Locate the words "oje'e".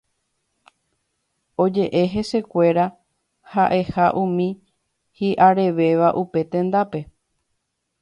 1.65-2.01